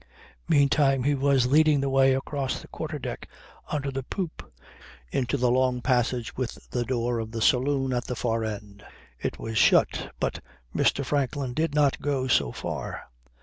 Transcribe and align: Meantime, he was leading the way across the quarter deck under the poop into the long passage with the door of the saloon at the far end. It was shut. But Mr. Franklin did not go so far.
Meantime, 0.47 1.03
he 1.03 1.13
was 1.13 1.45
leading 1.45 1.79
the 1.79 1.87
way 1.87 2.15
across 2.15 2.59
the 2.59 2.67
quarter 2.69 2.97
deck 2.97 3.29
under 3.69 3.91
the 3.91 4.01
poop 4.01 4.51
into 5.11 5.37
the 5.37 5.51
long 5.51 5.79
passage 5.79 6.35
with 6.35 6.67
the 6.71 6.83
door 6.83 7.19
of 7.19 7.29
the 7.29 7.39
saloon 7.39 7.93
at 7.93 8.05
the 8.05 8.15
far 8.15 8.43
end. 8.43 8.83
It 9.19 9.37
was 9.37 9.59
shut. 9.59 10.11
But 10.19 10.39
Mr. 10.75 11.05
Franklin 11.05 11.53
did 11.53 11.75
not 11.75 12.01
go 12.01 12.27
so 12.27 12.51
far. 12.51 13.11